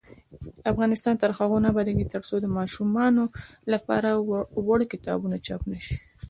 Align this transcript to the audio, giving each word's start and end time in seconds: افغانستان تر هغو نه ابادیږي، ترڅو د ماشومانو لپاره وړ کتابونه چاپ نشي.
افغانستان 0.71 1.13
تر 1.21 1.31
هغو 1.37 1.57
نه 1.63 1.67
ابادیږي، 1.73 2.05
ترڅو 2.13 2.35
د 2.41 2.47
ماشومانو 2.57 3.23
لپاره 3.71 4.09
وړ 4.67 4.79
کتابونه 4.93 5.35
چاپ 5.47 5.61
نشي. 5.71 5.95